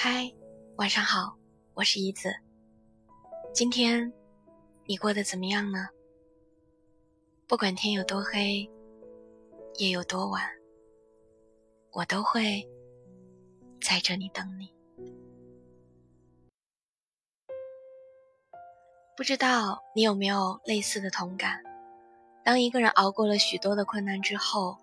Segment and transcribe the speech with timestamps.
[0.00, 0.32] 嗨，
[0.76, 1.36] 晚上好，
[1.74, 2.32] 我是怡子。
[3.52, 4.12] 今天
[4.84, 5.88] 你过得怎么样呢？
[7.48, 8.70] 不管天有多黑，
[9.74, 10.48] 夜有多晚，
[11.90, 12.64] 我都会
[13.80, 14.72] 在这里等你。
[19.16, 21.60] 不知道你有没有类似的同感？
[22.44, 24.78] 当一个人熬过了许多的困难之后，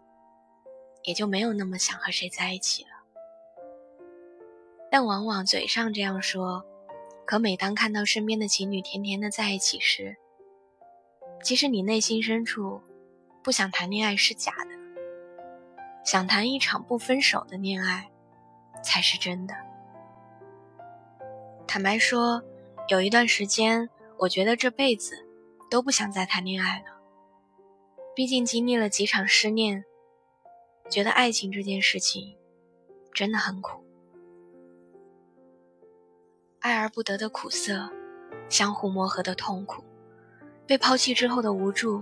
[1.04, 2.90] 也就没有那么想和谁在一起了。
[4.96, 6.66] 但往往嘴上这样说，
[7.26, 10.16] 可每当看到身边的情侣甜甜的在一起时，
[11.44, 12.82] 其实你内心深处
[13.44, 14.70] 不想谈恋爱是假的，
[16.06, 18.10] 想谈一场不分手的恋爱
[18.82, 19.54] 才是真的。
[21.68, 22.42] 坦白说，
[22.88, 25.28] 有一段时间，我觉得这辈子
[25.70, 26.86] 都不想再谈恋爱了。
[28.16, 29.84] 毕竟经历了几场失恋，
[30.90, 32.38] 觉得爱情这件事情
[33.14, 33.85] 真的很苦。
[36.66, 37.92] 爱而不得的苦涩，
[38.50, 39.84] 相互磨合的痛苦，
[40.66, 42.02] 被抛弃之后的无助，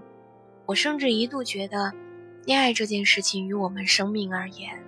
[0.66, 1.92] 我甚至一度觉得，
[2.46, 4.82] 恋爱这件事情于我们生命而言，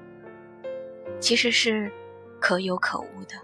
[1.19, 1.91] 其实是
[2.39, 3.35] 可有可无的。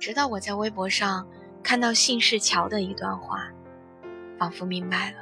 [0.00, 1.24] 直到我在微博上
[1.62, 3.48] 看到信世桥的一段话，
[4.36, 5.18] 仿佛明白了，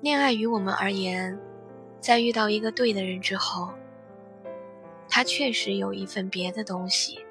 [0.00, 1.38] 恋爱于我们而言，
[2.00, 3.74] 在遇到一个对的人之后，
[5.06, 7.22] 他确实有一份别的东西。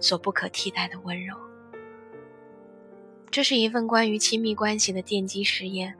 [0.00, 1.36] 所不可替代的温柔。
[3.30, 5.94] 这是一份关于亲密关系的电击实验。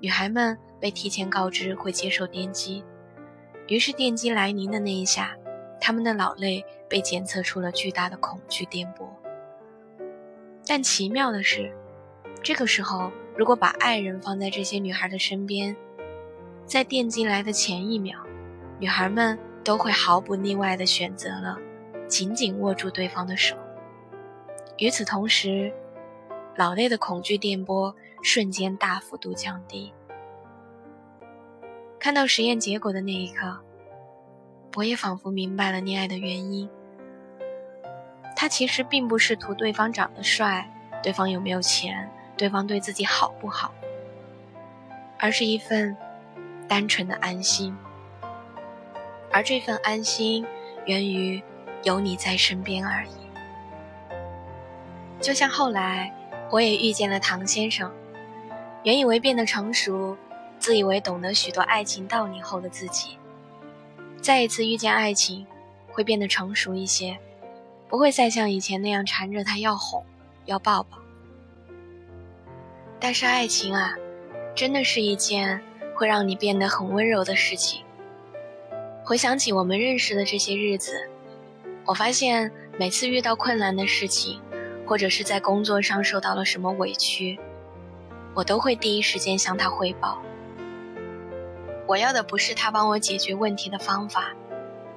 [0.00, 2.84] 女孩们被提前告知会接受电击，
[3.66, 5.34] 于是电击来临的那一下，
[5.80, 9.08] 她们的脑内被检测出了巨大的恐惧电波。
[10.66, 11.72] 但奇妙的是，
[12.42, 15.74] 这个时候如果把爱人放在这些女孩的身边，
[16.66, 18.18] 在电击来的前一秒，
[18.78, 21.58] 女孩们都会毫不例外地选择了。
[22.08, 23.54] 紧紧握住对方的手。
[24.78, 25.72] 与此同时，
[26.56, 29.92] 脑内的恐惧电波瞬间大幅度降低。
[31.98, 33.58] 看到实验结果的那一刻，
[34.76, 36.68] 我也仿佛明白了恋爱的原因。
[38.36, 40.70] 他其实并不是图对方长得帅，
[41.02, 43.74] 对方有没有钱，对方对自己好不好，
[45.18, 45.96] 而是一份
[46.68, 47.76] 单纯的安心。
[49.32, 50.46] 而这份安心
[50.86, 51.42] 源于。
[51.82, 53.10] 有你在身边而已。
[55.20, 56.12] 就像后来，
[56.50, 57.92] 我也遇见了唐先生。
[58.84, 60.16] 原以为变得成熟，
[60.58, 63.18] 自以为懂得许多爱情道理后的自己，
[64.22, 65.44] 再一次遇见爱情，
[65.90, 67.18] 会变得成熟一些，
[67.88, 70.04] 不会再像以前那样缠着他要哄、
[70.44, 70.98] 要抱抱。
[73.00, 73.94] 但是爱情啊，
[74.54, 75.60] 真的是一件
[75.96, 77.84] 会让你变得很温柔的事情。
[79.04, 81.10] 回想起我们认识的这些日子。
[81.88, 84.42] 我发现每次遇到困难的事情，
[84.86, 87.40] 或者是在工作上受到了什么委屈，
[88.34, 90.20] 我都会第一时间向他汇报。
[91.86, 94.34] 我要的不是他帮我解决问题的方法，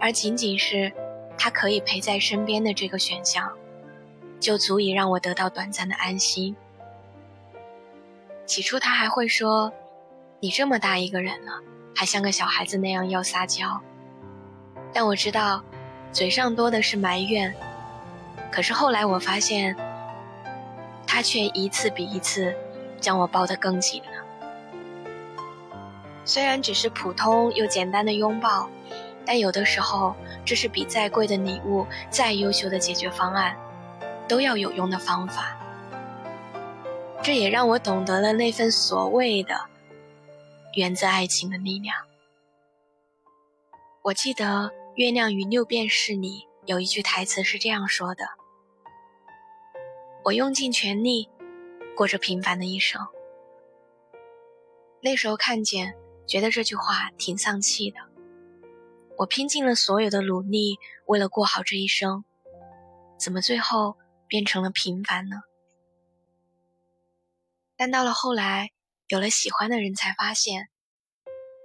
[0.02, 0.92] 而仅仅是
[1.38, 3.54] 他可以陪在身边的这个选项，
[4.38, 6.58] 就足以让我得到短暂的安心。
[8.46, 9.72] 起初他还会说
[10.42, 11.62] ：“你这么大一个人了，
[11.96, 13.82] 还像个小孩子那样要撒娇。”
[14.92, 15.64] 但我知道。
[16.14, 17.56] 嘴上多的是埋怨，
[18.52, 19.76] 可是后来我发现，
[21.08, 22.54] 他却一次比一次
[23.00, 24.10] 将我抱得更紧了。
[26.26, 28.70] 虽然只是普通又简单的拥抱，
[29.26, 30.14] 但有的时候，
[30.44, 33.56] 这是比再贵的礼物、再优秀的解决方案
[34.28, 35.58] 都要有用的方法。
[37.24, 39.62] 这也让我懂得了那份所谓的
[40.74, 41.96] 源自爱情的力量。
[44.02, 44.72] 我记得。
[44.96, 48.26] 《月亮与六便士》里有一句台词是这样说的
[50.26, 51.30] ：“我用尽全力
[51.96, 53.02] 过着平凡的一生。”
[55.02, 55.96] 那时候看见，
[56.28, 58.00] 觉得这句话挺丧气的。
[59.18, 62.26] 我拼尽了所有的努力，为了过好这一生，
[63.18, 63.96] 怎么最后
[64.28, 65.38] 变成了平凡呢？
[67.78, 68.72] 但到了后来，
[69.08, 70.68] 有了喜欢的人，才发现，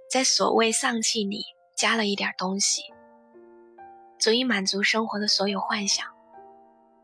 [0.09, 1.43] 在所谓丧气里
[1.75, 2.83] 加了一点东西。
[4.19, 6.05] 足以满足生活的所有幻想，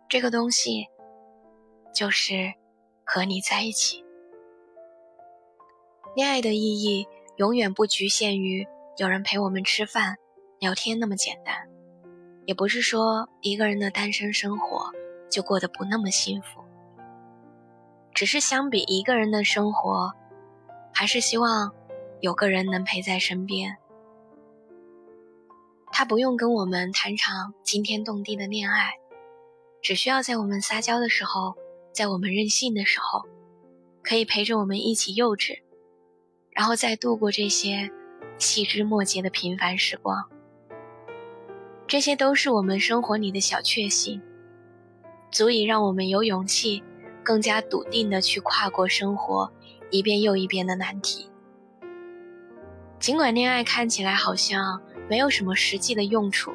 [0.09, 0.87] 这个东西
[1.93, 2.53] 就是
[3.05, 4.03] 和你在一起。
[6.15, 7.07] 恋爱的意义
[7.37, 8.67] 永远不局限于
[8.97, 10.17] 有人陪我们吃饭、
[10.59, 11.55] 聊天那么简单，
[12.45, 14.91] 也不是说一个人的单身生活
[15.29, 16.63] 就过得不那么幸福，
[18.13, 20.13] 只是相比一个人的生活，
[20.91, 21.73] 还是希望
[22.21, 23.77] 有个人能陪在身边。
[25.95, 28.93] 他不用跟我们谈场惊天动地的恋爱，
[29.79, 31.53] 只需要在我们撒娇的时候，
[31.93, 33.21] 在我们任性的时候，
[34.01, 35.59] 可以陪着我们一起幼稚，
[36.49, 37.91] 然后再度过这些
[38.39, 40.27] 细枝末节的平凡时光。
[41.85, 44.19] 这些都是我们生活里的小确幸，
[45.29, 46.81] 足以让我们有勇气，
[47.21, 49.53] 更加笃定的去跨过生活
[49.91, 51.29] 一遍又一遍的难题。
[52.99, 56.53] 尽管恋爱看起来好像没有什么实际的用处，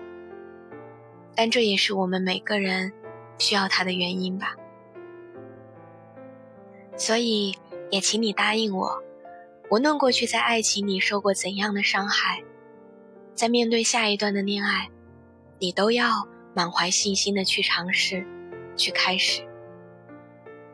[1.34, 2.92] 但这也是我们每个人
[3.38, 4.54] 需要它的原因吧。
[6.96, 7.56] 所以，
[7.90, 9.02] 也请你答应我，
[9.70, 12.42] 无论过去在爱情里受过怎样的伤害，
[13.34, 14.88] 在面对下一段的恋爱，
[15.58, 18.26] 你都要满怀信心的去尝试，
[18.76, 19.42] 去开始。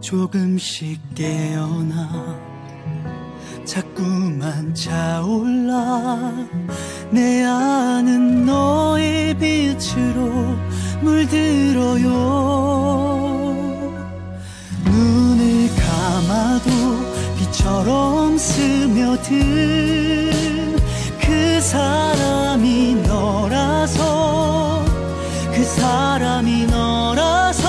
[0.00, 2.38] 조금씩 깨어나
[3.64, 6.32] 자꾸만 차올라
[7.10, 10.56] 내 안은 너의 빛으로
[11.02, 12.10] 물들어요.
[14.84, 17.03] 눈을 감아도
[17.64, 19.32] 빛처럼 스며든
[21.18, 24.84] 그 사람이 너라서
[25.50, 27.64] 그 사람이 너라서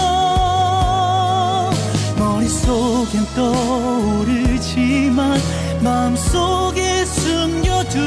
[2.17, 5.39] 머릿속엔 떠오르지만
[5.81, 8.03] 마음속에 숨겨둔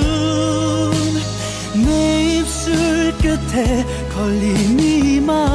[1.87, 5.49] 내 입술 끝에 걸린 이말널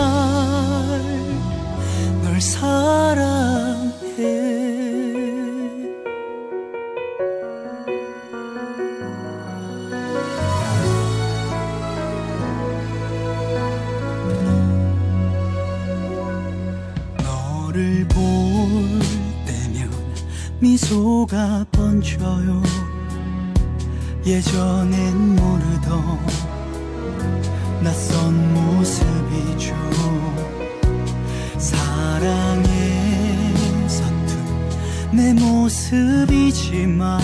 [2.41, 3.93] 사랑
[20.63, 22.63] 미소가 번져요.
[24.25, 26.19] 예전엔 모르던
[27.83, 29.75] 낯선 모습이죠.
[31.57, 33.53] 사랑에
[33.87, 34.69] 서툰
[35.11, 37.19] 내 모습이지만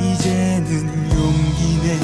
[0.00, 1.98] 이제는 용기 내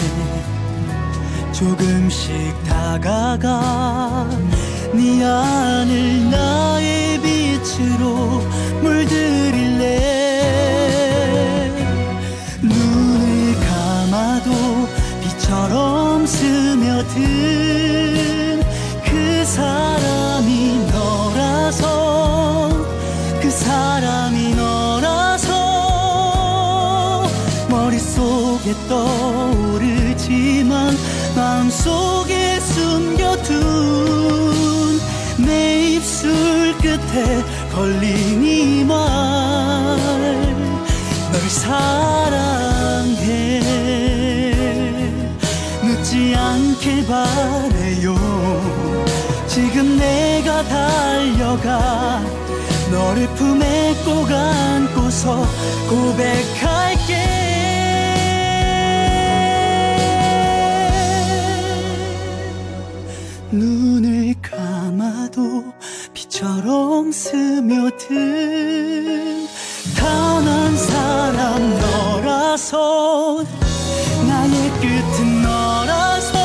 [1.53, 2.33] 조금씩
[2.65, 4.29] 다가가
[4.95, 8.43] 네 안을 나의 빛으로
[8.81, 9.99] 물들일래?
[12.63, 14.51] 눈을 감아도
[15.23, 17.19] 빛처럼 스며든
[19.05, 22.71] 그 사람이 너라서
[23.41, 25.53] 그 사람이 너라서
[27.69, 30.69] 머릿속에 떠오르지만
[31.37, 32.28] 마음속
[36.79, 38.97] 끝에 걸린 이 말.
[41.33, 43.61] 널 사랑해.
[45.83, 48.17] 늦지 않길 바래요.
[49.47, 52.23] 지금 내가 달려가
[52.91, 55.47] 너를 품에 꼭 안고서
[55.89, 57.28] 고백할게
[67.13, 68.69] 스며든
[69.97, 73.43] 단 한 사람 너라서
[74.29, 76.39] 나의 끝은 너라서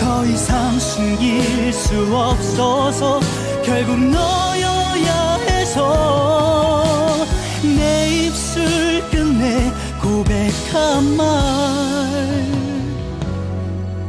[0.00, 3.20] 더 이상 숨길 수 없어서
[3.62, 7.24] 결국 너여야 해서
[7.62, 11.00] 내 입술 끝내 고백 내가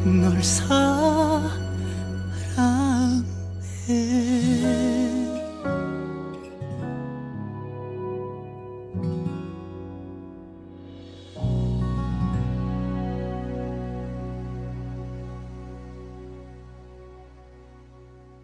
[0.03, 1.10] 말널 사랑